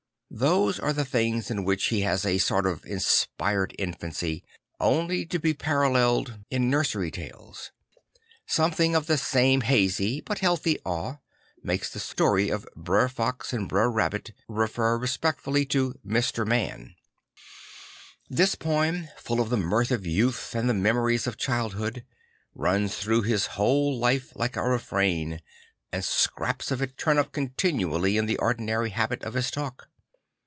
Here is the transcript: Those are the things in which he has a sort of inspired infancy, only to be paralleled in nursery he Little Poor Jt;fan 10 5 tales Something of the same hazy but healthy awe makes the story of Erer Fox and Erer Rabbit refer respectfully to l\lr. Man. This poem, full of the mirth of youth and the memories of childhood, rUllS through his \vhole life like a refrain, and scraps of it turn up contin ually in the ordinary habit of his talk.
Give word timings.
Those 0.33 0.79
are 0.79 0.93
the 0.93 1.03
things 1.03 1.51
in 1.51 1.65
which 1.65 1.87
he 1.87 2.01
has 2.03 2.25
a 2.25 2.37
sort 2.37 2.65
of 2.65 2.85
inspired 2.85 3.75
infancy, 3.77 4.45
only 4.79 5.25
to 5.25 5.39
be 5.39 5.53
paralleled 5.53 6.39
in 6.49 6.69
nursery 6.69 7.11
he 7.13 7.23
Little 7.23 7.41
Poor 7.41 7.47
Jt;fan 7.47 7.51
10 7.51 7.51
5 7.51 7.67
tales 8.45 8.55
Something 8.55 8.95
of 8.95 9.07
the 9.07 9.17
same 9.17 9.59
hazy 9.59 10.21
but 10.21 10.39
healthy 10.39 10.79
awe 10.85 11.15
makes 11.61 11.91
the 11.91 11.99
story 11.99 12.47
of 12.49 12.65
Erer 12.77 13.09
Fox 13.11 13.51
and 13.51 13.69
Erer 13.69 13.91
Rabbit 13.91 14.31
refer 14.47 14.97
respectfully 14.97 15.65
to 15.65 15.95
l\lr. 16.09 16.47
Man. 16.47 16.95
This 18.29 18.55
poem, 18.55 19.09
full 19.17 19.41
of 19.41 19.49
the 19.49 19.57
mirth 19.57 19.91
of 19.91 20.07
youth 20.07 20.55
and 20.55 20.69
the 20.69 20.73
memories 20.73 21.27
of 21.27 21.35
childhood, 21.35 22.05
rUllS 22.55 22.97
through 22.99 23.23
his 23.23 23.47
\vhole 23.49 23.99
life 23.99 24.31
like 24.37 24.55
a 24.55 24.63
refrain, 24.63 25.41
and 25.91 26.05
scraps 26.05 26.71
of 26.71 26.81
it 26.81 26.97
turn 26.97 27.17
up 27.17 27.33
contin 27.33 27.81
ually 27.81 28.15
in 28.17 28.27
the 28.27 28.37
ordinary 28.37 28.91
habit 28.91 29.21
of 29.25 29.33
his 29.33 29.51
talk. 29.51 29.89